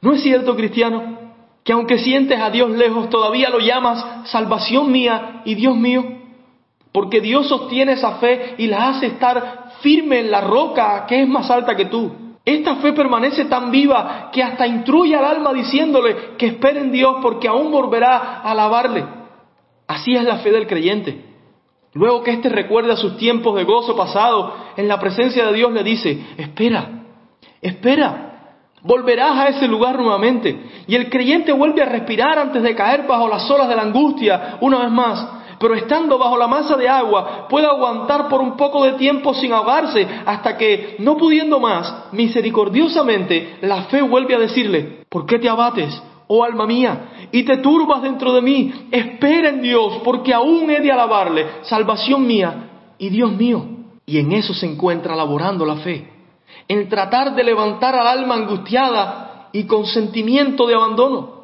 [0.00, 1.18] ¿No es cierto, cristiano,
[1.64, 6.19] que aunque sientes a Dios lejos, todavía lo llamas salvación mía y Dios mío?
[6.92, 11.28] Porque Dios sostiene esa fe y la hace estar firme en la roca que es
[11.28, 12.12] más alta que tú.
[12.44, 17.16] Esta fe permanece tan viva que hasta instruye al alma diciéndole que espere en Dios
[17.22, 19.04] porque aún volverá a alabarle.
[19.86, 21.30] Así es la fe del creyente.
[21.92, 25.82] Luego que éste recuerda sus tiempos de gozo pasado, en la presencia de Dios le
[25.82, 27.04] dice, espera,
[27.60, 28.30] espera,
[28.82, 30.84] volverás a ese lugar nuevamente.
[30.86, 34.58] Y el creyente vuelve a respirar antes de caer bajo las olas de la angustia
[34.60, 35.39] una vez más.
[35.60, 39.52] Pero estando bajo la masa de agua, puede aguantar por un poco de tiempo sin
[39.52, 45.50] ahogarse, hasta que, no pudiendo más, misericordiosamente, la fe vuelve a decirle, ¿por qué te
[45.50, 46.02] abates?
[46.32, 48.72] oh alma mía, y te turbas dentro de mí.
[48.92, 53.66] Espera en Dios, porque aún he de alabarle, salvación mía y Dios mío.
[54.06, 56.08] Y en eso se encuentra laborando la fe,
[56.68, 61.39] en tratar de levantar al alma angustiada y con sentimiento de abandono.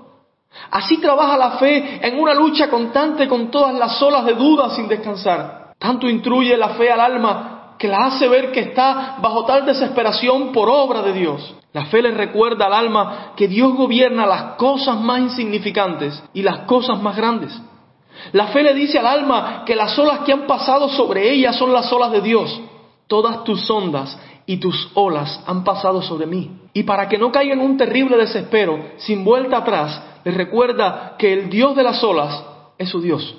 [0.70, 4.88] Así trabaja la fe en una lucha constante con todas las olas de dudas sin
[4.88, 5.74] descansar.
[5.78, 10.52] Tanto instruye la fe al alma que la hace ver que está bajo tal desesperación
[10.52, 11.54] por obra de Dios.
[11.72, 16.60] La fe le recuerda al alma que Dios gobierna las cosas más insignificantes y las
[16.60, 17.52] cosas más grandes.
[18.32, 21.72] La fe le dice al alma que las olas que han pasado sobre ella son
[21.72, 22.60] las olas de Dios.
[23.06, 26.50] Todas tus ondas y tus olas han pasado sobre mí.
[26.72, 31.32] Y para que no caiga en un terrible desespero, sin vuelta atrás, le recuerda que
[31.32, 32.44] el Dios de las olas
[32.76, 33.36] es su Dios.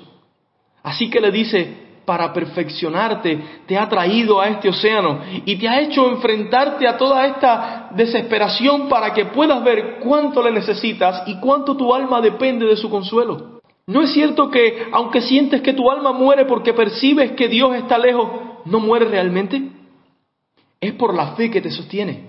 [0.82, 5.82] Así que le dice, para perfeccionarte, te ha traído a este océano y te ha
[5.82, 11.76] hecho enfrentarte a toda esta desesperación para que puedas ver cuánto le necesitas y cuánto
[11.76, 13.60] tu alma depende de su consuelo.
[13.86, 17.98] ¿No es cierto que aunque sientes que tu alma muere porque percibes que Dios está
[17.98, 18.30] lejos,
[18.64, 19.60] no muere realmente?
[20.80, 22.27] Es por la fe que te sostiene.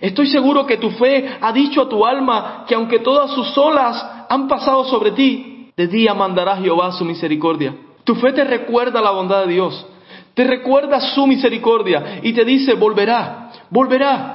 [0.00, 4.26] Estoy seguro que tu fe ha dicho a tu alma que aunque todas sus olas
[4.28, 7.74] han pasado sobre ti, de día mandará Jehová su misericordia
[8.08, 9.86] tu fe te recuerda la bondad de Dios,
[10.32, 14.34] te recuerda su misericordia y te dice, volverá, volverá.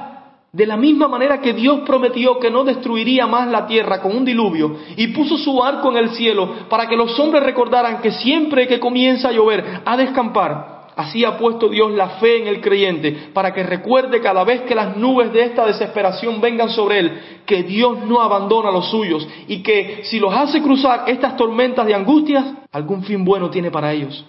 [0.52, 4.24] De la misma manera que Dios prometió que no destruiría más la tierra con un
[4.24, 8.68] diluvio y puso su arco en el cielo para que los hombres recordaran que siempre
[8.68, 12.60] que comienza a llover ha de escampar, así ha puesto Dios la fe en el
[12.60, 17.20] creyente para que recuerde cada vez que las nubes de esta desesperación vengan sobre él
[17.46, 21.86] que Dios no abandona a los suyos y que si los hace cruzar estas tormentas
[21.86, 24.24] de angustias, algún fin bueno tiene para ellos.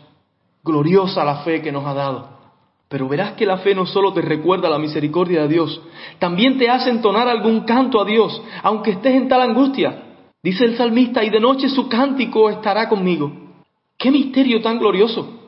[0.63, 2.35] Gloriosa la fe que nos ha dado.
[2.87, 5.81] Pero verás que la fe no solo te recuerda la misericordia de Dios,
[6.19, 10.03] también te hace entonar algún canto a Dios, aunque estés en tal angustia.
[10.43, 13.31] Dice el salmista, y de noche su cántico estará conmigo.
[13.97, 15.44] ¡Qué misterio tan glorioso!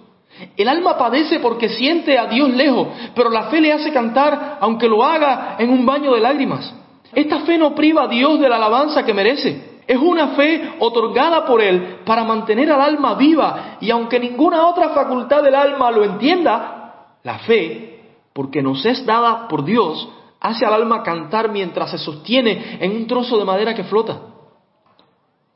[0.55, 4.87] El alma padece porque siente a Dios lejos, pero la fe le hace cantar aunque
[4.87, 6.73] lo haga en un baño de lágrimas.
[7.13, 9.77] Esta fe no priva a Dios de la alabanza que merece.
[9.87, 14.89] Es una fe otorgada por Él para mantener al alma viva y aunque ninguna otra
[14.89, 18.01] facultad del alma lo entienda, la fe,
[18.33, 23.07] porque nos es dada por Dios, hace al alma cantar mientras se sostiene en un
[23.07, 24.19] trozo de madera que flota.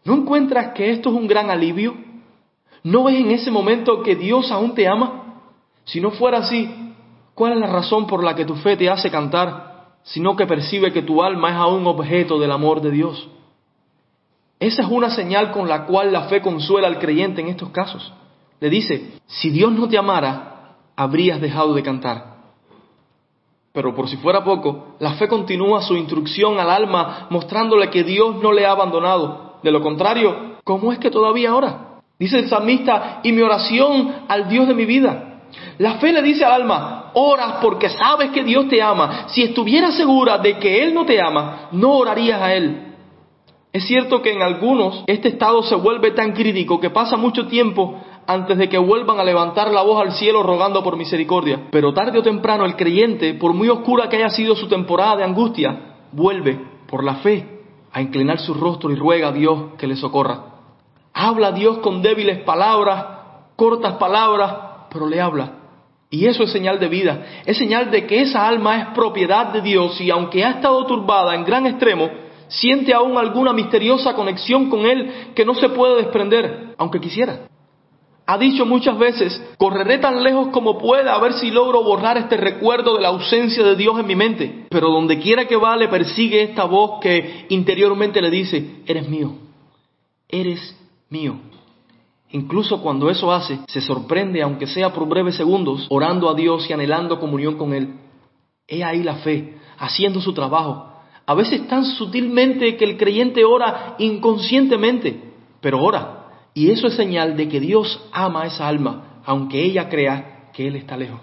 [0.04, 2.11] ¿No encuentras que esto es un gran alivio?
[2.84, 5.42] ¿No ves en ese momento que Dios aún te ama?
[5.86, 6.70] Si no fuera así,
[7.36, 10.92] ¿cuál es la razón por la que tu fe te hace cantar, sino que percibe
[10.92, 13.30] que tu alma es aún objeto del amor de Dios?
[14.60, 18.14] Esa es una señal con la cual la fe consuela al creyente en estos casos.
[18.60, 22.32] Le dice, si Dios no te amara, habrías dejado de cantar.
[23.74, 28.36] Pero por si fuera poco, la fe continúa su instrucción al alma mostrándole que Dios
[28.42, 29.56] no le ha abandonado.
[29.64, 31.91] De lo contrario, ¿cómo es que todavía ora?
[32.22, 35.40] Dice el salmista, y mi oración al Dios de mi vida.
[35.80, 39.26] La fe le dice al alma, oras porque sabes que Dios te ama.
[39.30, 42.94] Si estuvieras segura de que Él no te ama, no orarías a Él.
[43.74, 48.00] Es cierto que en algunos este estado se vuelve tan crítico que pasa mucho tiempo
[48.28, 51.70] antes de que vuelvan a levantar la voz al cielo rogando por misericordia.
[51.72, 55.24] Pero tarde o temprano el creyente, por muy oscura que haya sido su temporada de
[55.24, 59.96] angustia, vuelve, por la fe, a inclinar su rostro y ruega a Dios que le
[59.96, 60.51] socorra.
[61.14, 63.06] Habla Dios con débiles palabras,
[63.56, 64.54] cortas palabras,
[64.92, 65.54] pero le habla.
[66.10, 69.62] Y eso es señal de vida, es señal de que esa alma es propiedad de
[69.62, 72.10] Dios y aunque ha estado turbada en gran extremo,
[72.50, 77.48] siente aún alguna misteriosa conexión con Él que no se puede desprender, aunque quisiera
[78.32, 82.38] ha dicho muchas veces, correré tan lejos como pueda a ver si logro borrar este
[82.38, 84.68] recuerdo de la ausencia de Dios en mi mente.
[84.70, 89.34] Pero donde quiera que va le persigue esta voz que interiormente le dice, eres mío,
[90.30, 90.78] eres
[91.12, 91.36] mío.
[92.32, 96.74] Incluso cuando eso hace, se sorprende, aunque sea por breves segundos, orando a Dios y
[96.74, 97.94] anhelando comunión con Él.
[98.68, 100.88] He ahí la fe, haciendo su trabajo.
[101.26, 105.22] A veces tan sutilmente que el creyente ora inconscientemente,
[105.60, 106.22] pero ora
[106.54, 110.68] y eso es señal de que Dios ama a esa alma, aunque ella crea que
[110.68, 111.22] Él está lejos.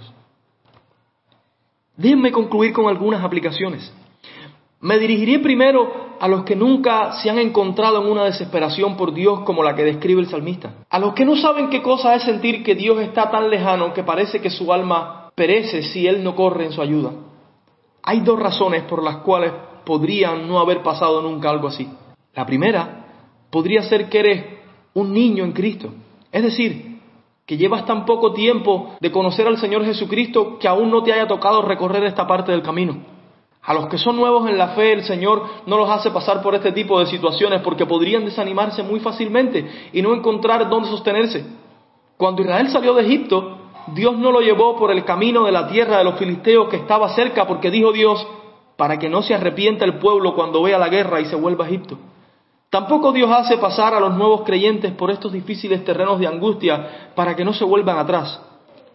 [1.97, 3.93] Déjenme concluir con algunas aplicaciones.
[4.81, 9.41] Me dirigiré primero a los que nunca se han encontrado en una desesperación por Dios
[9.41, 10.75] como la que describe el salmista.
[10.89, 14.05] A los que no saben qué cosa es sentir que Dios está tan lejano que
[14.05, 17.11] parece que su alma perece si Él no corre en su ayuda.
[18.03, 19.53] Hay dos razones por las cuales
[19.85, 21.89] podrían no haber pasado nunca algo así.
[22.35, 23.07] La primera
[23.51, 24.45] podría ser que eres
[24.95, 25.91] un niño en Cristo.
[26.31, 27.01] Es decir,
[27.45, 31.27] que llevas tan poco tiempo de conocer al Señor Jesucristo que aún no te haya
[31.27, 33.18] tocado recorrer esta parte del camino.
[33.69, 36.55] A los que son nuevos en la fe, el Señor no los hace pasar por
[36.55, 41.45] este tipo de situaciones porque podrían desanimarse muy fácilmente y no encontrar dónde sostenerse.
[42.17, 45.99] Cuando Israel salió de Egipto, Dios no lo llevó por el camino de la tierra
[45.99, 48.27] de los filisteos que estaba cerca porque dijo Dios,
[48.79, 51.69] para que no se arrepienta el pueblo cuando vea la guerra y se vuelva a
[51.69, 51.99] Egipto.
[52.71, 57.37] Tampoco Dios hace pasar a los nuevos creyentes por estos difíciles terrenos de angustia para
[57.37, 58.41] que no se vuelvan atrás.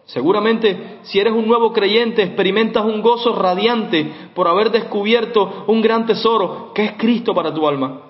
[0.06, 6.06] Seguramente, si eres un nuevo creyente, experimentas un gozo radiante por haber descubierto un gran
[6.06, 8.00] tesoro que es Cristo para tu alma.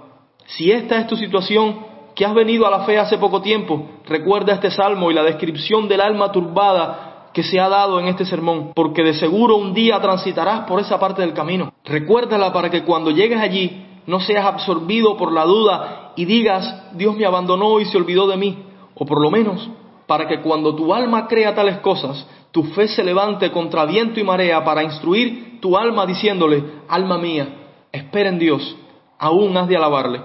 [0.46, 4.54] Si esta es tu situación, que has venido a la fe hace poco tiempo, recuerda
[4.54, 8.72] este salmo y la descripción del alma turbada que se ha dado en este sermón,
[8.74, 11.72] porque de seguro un día transitarás por esa parte del camino.
[11.84, 17.16] Recuérdala para que cuando llegues allí no seas absorbido por la duda y digas, Dios
[17.16, 18.58] me abandonó y se olvidó de mí,
[18.94, 19.68] o por lo menos
[20.06, 24.24] para que cuando tu alma crea tales cosas, tu fe se levante contra viento y
[24.24, 27.48] marea para instruir tu alma diciéndole, alma mía,
[27.90, 28.76] espera en Dios,
[29.18, 30.20] aún has de alabarle.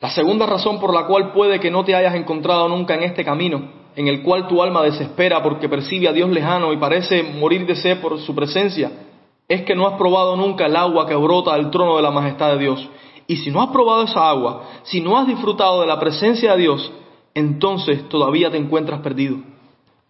[0.00, 3.24] La segunda razón por la cual puede que no te hayas encontrado nunca en este
[3.24, 7.66] camino, en el cual tu alma desespera porque percibe a Dios lejano y parece morir
[7.66, 8.92] de sed por su presencia,
[9.48, 12.52] es que no has probado nunca el agua que brota del trono de la majestad
[12.52, 12.88] de Dios.
[13.26, 16.62] Y si no has probado esa agua, si no has disfrutado de la presencia de
[16.62, 16.92] Dios,
[17.36, 19.36] entonces todavía te encuentras perdido.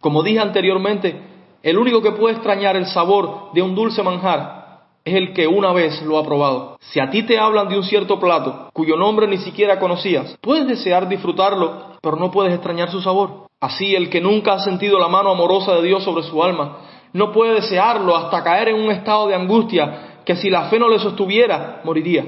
[0.01, 1.21] Como dije anteriormente,
[1.61, 5.73] el único que puede extrañar el sabor de un dulce manjar es el que una
[5.73, 6.77] vez lo ha probado.
[6.79, 10.69] Si a ti te hablan de un cierto plato cuyo nombre ni siquiera conocías, puedes
[10.69, 13.49] desear disfrutarlo, pero no puedes extrañar su sabor.
[13.61, 16.79] Así el que nunca ha sentido la mano amorosa de Dios sobre su alma,
[17.13, 20.89] no puede desearlo hasta caer en un estado de angustia que si la fe no
[20.89, 22.25] le sostuviera, moriría.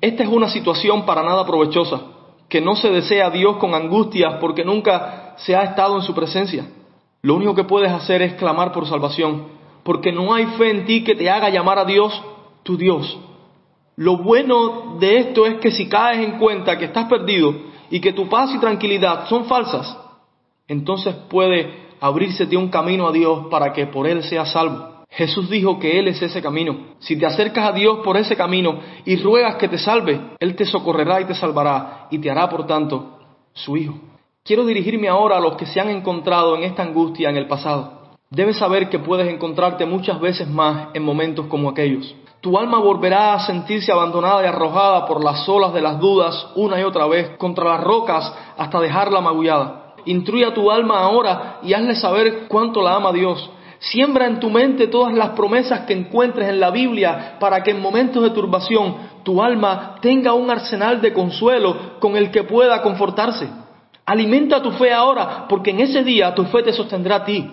[0.00, 2.11] Esta es una situación para nada provechosa,
[2.48, 6.14] que no se desea a Dios con angustias porque nunca se ha estado en su
[6.14, 6.66] presencia.
[7.22, 9.46] Lo único que puedes hacer es clamar por salvación,
[9.82, 12.22] porque no hay fe en ti que te haga llamar a Dios
[12.62, 13.18] tu Dios.
[13.96, 17.54] Lo bueno de esto es que si caes en cuenta que estás perdido
[17.90, 19.96] y que tu paz y tranquilidad son falsas,
[20.66, 24.91] entonces puede abrírsete un camino a Dios para que por Él seas salvo.
[25.12, 26.94] Jesús dijo que Él es ese camino.
[26.98, 30.64] Si te acercas a Dios por ese camino y ruegas que te salve, Él te
[30.64, 33.18] socorrerá y te salvará y te hará, por tanto,
[33.52, 33.94] su Hijo.
[34.42, 38.02] Quiero dirigirme ahora a los que se han encontrado en esta angustia en el pasado.
[38.30, 42.14] Debes saber que puedes encontrarte muchas veces más en momentos como aquellos.
[42.40, 46.80] Tu alma volverá a sentirse abandonada y arrojada por las olas de las dudas una
[46.80, 49.94] y otra vez contra las rocas hasta dejarla magullada.
[50.06, 53.48] Instruye a tu alma ahora y hazle saber cuánto la ama Dios.
[53.82, 57.82] Siembra en tu mente todas las promesas que encuentres en la Biblia para que en
[57.82, 63.48] momentos de turbación tu alma tenga un arsenal de consuelo con el que pueda confortarse.
[64.06, 67.44] Alimenta tu fe ahora porque en ese día tu fe te sostendrá a ti.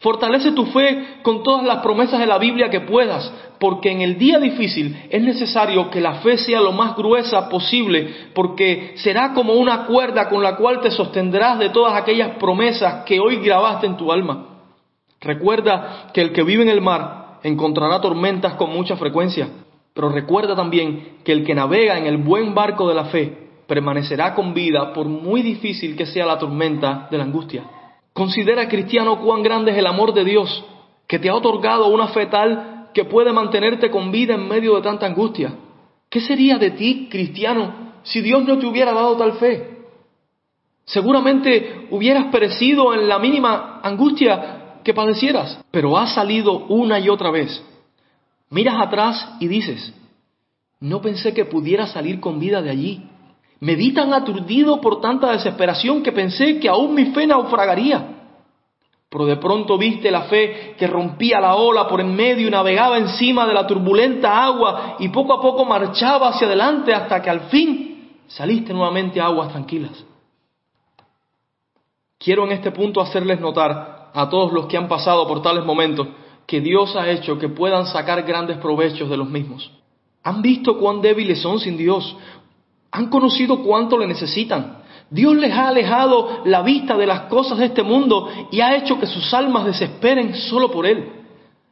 [0.00, 4.18] Fortalece tu fe con todas las promesas de la Biblia que puedas, porque en el
[4.18, 9.52] día difícil es necesario que la fe sea lo más gruesa posible, porque será como
[9.52, 13.96] una cuerda con la cual te sostendrás de todas aquellas promesas que hoy grabaste en
[13.96, 14.47] tu alma.
[15.20, 19.48] Recuerda que el que vive en el mar encontrará tormentas con mucha frecuencia,
[19.92, 24.34] pero recuerda también que el que navega en el buen barco de la fe permanecerá
[24.34, 27.64] con vida por muy difícil que sea la tormenta de la angustia.
[28.12, 30.64] Considera, cristiano, cuán grande es el amor de Dios,
[31.06, 34.82] que te ha otorgado una fe tal que puede mantenerte con vida en medio de
[34.82, 35.52] tanta angustia.
[36.08, 39.78] ¿Qué sería de ti, cristiano, si Dios no te hubiera dado tal fe?
[40.84, 44.57] Seguramente hubieras perecido en la mínima angustia
[44.88, 47.62] que padecieras, pero has salido una y otra vez.
[48.48, 49.92] Miras atrás y dices,
[50.80, 53.02] no pensé que pudiera salir con vida de allí.
[53.60, 58.02] Me vi tan aturdido por tanta desesperación que pensé que aún mi fe naufragaría.
[59.10, 62.96] Pero de pronto viste la fe que rompía la ola por en medio y navegaba
[62.96, 67.40] encima de la turbulenta agua y poco a poco marchaba hacia adelante hasta que al
[67.50, 70.02] fin saliste nuevamente a aguas tranquilas.
[72.18, 76.08] Quiero en este punto hacerles notar a todos los que han pasado por tales momentos
[76.44, 79.70] que Dios ha hecho que puedan sacar grandes provechos de los mismos.
[80.24, 82.16] Han visto cuán débiles son sin Dios,
[82.90, 84.78] han conocido cuánto le necesitan.
[85.08, 88.98] Dios les ha alejado la vista de las cosas de este mundo y ha hecho
[88.98, 91.12] que sus almas desesperen solo por Él.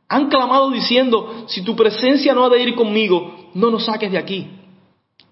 [0.09, 4.18] Han clamado diciendo, si tu presencia no ha de ir conmigo, no nos saques de
[4.18, 4.52] aquí.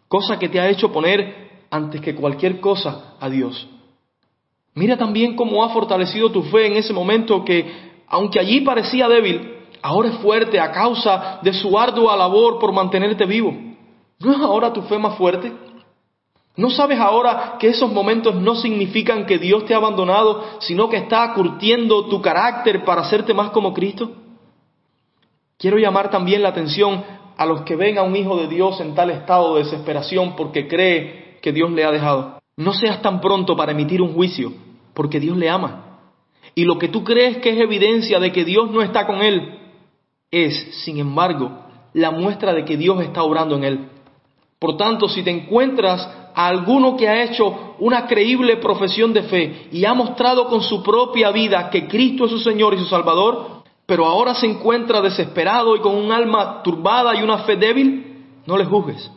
[0.09, 3.68] Cosa que te ha hecho poner antes que cualquier cosa a Dios.
[4.74, 9.54] Mira también cómo ha fortalecido tu fe en ese momento que, aunque allí parecía débil,
[9.82, 13.54] ahora es fuerte a causa de su ardua labor por mantenerte vivo.
[14.18, 15.52] ¿No es ahora tu fe más fuerte?
[16.56, 20.98] ¿No sabes ahora que esos momentos no significan que Dios te ha abandonado, sino que
[20.98, 24.12] está curtiendo tu carácter para hacerte más como Cristo?
[25.58, 27.04] Quiero llamar también la atención
[27.37, 30.68] a los que ven a un hijo de Dios en tal estado de desesperación porque
[30.68, 32.43] cree que Dios le ha dejado.
[32.57, 34.53] No seas tan pronto para emitir un juicio,
[34.95, 35.99] porque Dios le ama.
[36.55, 39.59] Y lo que tú crees que es evidencia de que Dios no está con él,
[40.31, 41.51] es, sin embargo,
[41.93, 43.88] la muestra de que Dios está obrando en él.
[44.59, 49.69] Por tanto, si te encuentras a alguno que ha hecho una creíble profesión de fe
[49.71, 53.62] y ha mostrado con su propia vida que Cristo es su Señor y su Salvador,
[53.87, 58.57] pero ahora se encuentra desesperado y con un alma turbada y una fe débil, no
[58.57, 59.11] le juzgues.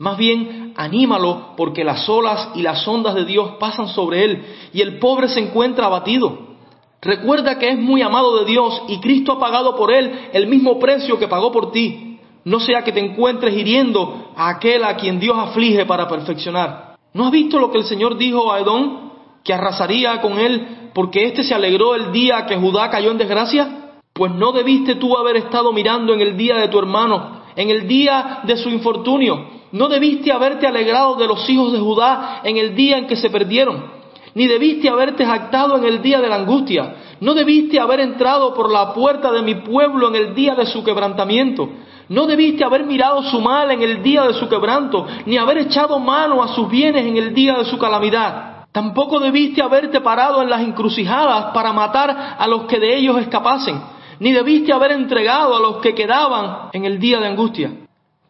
[0.00, 4.80] Más bien, anímalo porque las olas y las ondas de Dios pasan sobre él y
[4.80, 6.56] el pobre se encuentra abatido.
[7.00, 10.80] Recuerda que es muy amado de Dios y Cristo ha pagado por él el mismo
[10.80, 12.10] precio que pagó por ti
[12.44, 16.96] no sea que te encuentres hiriendo a aquel a quien Dios aflige para perfeccionar.
[17.12, 19.10] ¿No has visto lo que el Señor dijo a Edom?
[19.44, 23.92] Que arrasaría con él porque éste se alegró el día que Judá cayó en desgracia.
[24.12, 27.86] Pues no debiste tú haber estado mirando en el día de tu hermano, en el
[27.86, 29.59] día de su infortunio.
[29.72, 33.30] No debiste haberte alegrado de los hijos de Judá en el día en que se
[33.30, 34.00] perdieron.
[34.34, 36.94] Ni debiste haberte jactado en el día de la angustia.
[37.20, 40.84] No debiste haber entrado por la puerta de mi pueblo en el día de su
[40.84, 41.68] quebrantamiento.
[42.08, 45.98] No debiste haber mirado su mal en el día de su quebranto, ni haber echado
[46.00, 48.66] mano a sus bienes en el día de su calamidad.
[48.72, 53.80] Tampoco debiste haberte parado en las encrucijadas para matar a los que de ellos escapasen,
[54.20, 57.70] ni debiste haber entregado a los que quedaban en el día de angustia.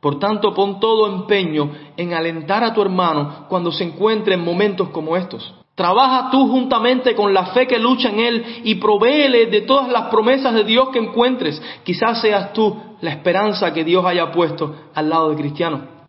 [0.01, 4.89] Por tanto, pon todo empeño en alentar a tu hermano cuando se encuentre en momentos
[4.89, 5.55] como estos.
[5.75, 10.09] Trabaja tú juntamente con la fe que lucha en él y provéele de todas las
[10.09, 11.63] promesas de Dios que encuentres.
[11.85, 16.01] Quizás seas tú la esperanza que Dios haya puesto al lado de cristiano.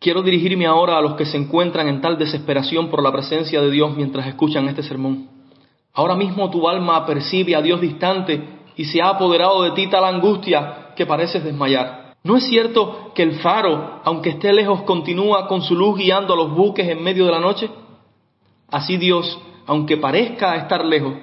[0.00, 3.70] Quiero dirigirme ahora a los que se encuentran en tal desesperación por la presencia de
[3.70, 5.28] Dios mientras escuchan este sermón.
[5.92, 8.42] Ahora mismo tu alma percibe a Dios distante
[8.76, 11.99] y se ha apoderado de ti tal angustia que pareces desmayar.
[12.22, 16.36] ¿No es cierto que el faro, aunque esté lejos, continúa con su luz guiando a
[16.36, 17.70] los buques en medio de la noche?
[18.68, 21.14] Así Dios, aunque parezca estar lejos,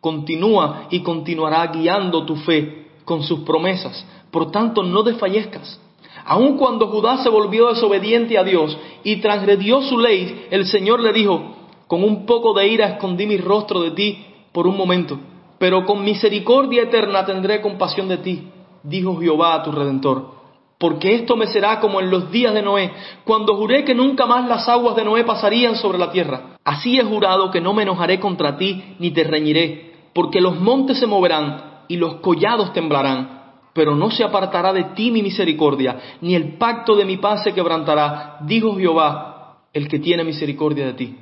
[0.00, 4.06] continúa y continuará guiando tu fe con sus promesas.
[4.30, 5.78] Por tanto, no desfallezcas.
[6.24, 11.12] Aun cuando Judá se volvió desobediente a Dios y transgredió su ley, el Señor le
[11.12, 11.54] dijo,
[11.86, 15.18] con un poco de ira escondí mi rostro de ti por un momento,
[15.58, 18.48] pero con misericordia eterna tendré compasión de ti,
[18.82, 20.35] dijo Jehová a tu redentor
[20.78, 22.92] porque esto me será como en los días de Noé,
[23.24, 26.58] cuando juré que nunca más las aguas de Noé pasarían sobre la tierra.
[26.64, 30.98] Así he jurado que no me enojaré contra ti ni te reñiré, porque los montes
[30.98, 33.36] se moverán y los collados temblarán,
[33.72, 37.54] pero no se apartará de ti mi misericordia, ni el pacto de mi paz se
[37.54, 41.16] quebrantará, dijo Jehová, el que tiene misericordia de ti.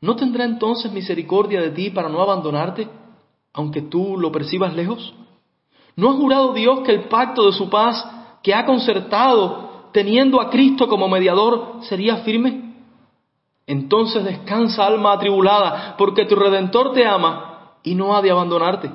[0.00, 2.88] ¿No tendrá entonces misericordia de ti para no abandonarte,
[3.52, 5.14] aunque tú lo percibas lejos?
[5.94, 8.04] ¿No ha jurado Dios que el pacto de su paz
[8.42, 12.72] que ha concertado teniendo a Cristo como mediador sería firme?
[13.66, 18.90] Entonces descansa alma atribulada, porque tu redentor te ama y no ha de abandonarte.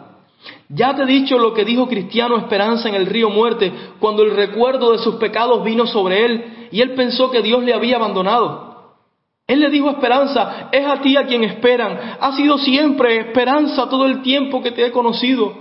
[0.70, 4.36] Ya te he dicho lo que dijo Cristiano Esperanza en el río Muerte, cuando el
[4.36, 8.68] recuerdo de sus pecados vino sobre él y él pensó que Dios le había abandonado.
[9.48, 13.90] Él le dijo a Esperanza, es a ti a quien esperan, ha sido siempre Esperanza
[13.90, 15.54] todo el tiempo que te he conocido.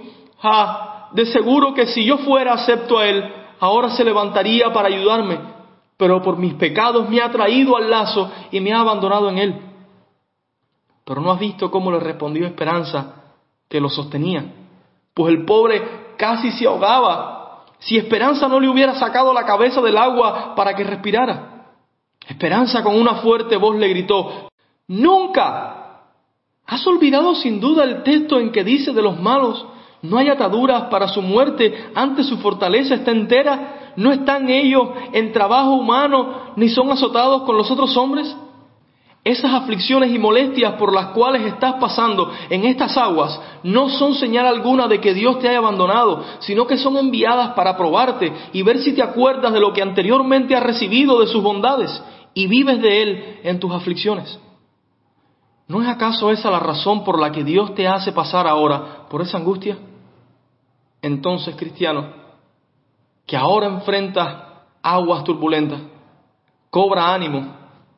[0.42, 3.24] Ah, de seguro que si yo fuera acepto a él,
[3.60, 5.38] ahora se levantaría para ayudarme,
[5.96, 9.60] pero por mis pecados me ha traído al lazo y me ha abandonado en él.
[11.04, 13.22] Pero no has visto cómo le respondió Esperanza
[13.68, 14.44] que lo sostenía,
[15.14, 17.36] pues el pobre casi se ahogaba
[17.78, 21.66] si Esperanza no le hubiera sacado la cabeza del agua para que respirara.
[22.26, 24.48] Esperanza con una fuerte voz le gritó,
[24.88, 25.82] Nunca.
[26.66, 29.64] ¿Has olvidado sin duda el texto en que dice de los malos,
[30.02, 35.32] no hay ataduras para su muerte, antes su fortaleza está entera, no están ellos en
[35.32, 38.34] trabajo humano, ni son azotados con los otros hombres.
[39.24, 44.46] Esas aflicciones y molestias por las cuales estás pasando en estas aguas no son señal
[44.46, 48.78] alguna de que Dios te haya abandonado, sino que son enviadas para probarte y ver
[48.78, 52.00] si te acuerdas de lo que anteriormente has recibido de sus bondades
[52.34, 54.38] y vives de Él en tus aflicciones.
[55.68, 59.22] ¿No es acaso esa la razón por la que Dios te hace pasar ahora por
[59.22, 59.76] esa angustia?
[61.02, 62.06] Entonces, cristiano,
[63.26, 64.44] que ahora enfrentas
[64.82, 65.80] aguas turbulentas,
[66.70, 67.46] cobra ánimo,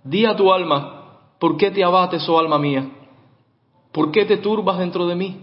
[0.02, 2.88] di a tu alma, ¿por qué te abates, oh alma mía?
[3.92, 5.36] ¿Por qué te turbas dentro de mí?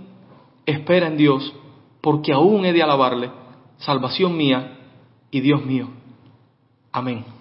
[0.65, 1.53] Espera en Dios,
[2.01, 3.29] porque aún he de alabarle,
[3.77, 4.79] salvación mía
[5.29, 5.89] y Dios mío.
[6.91, 7.34] Amén.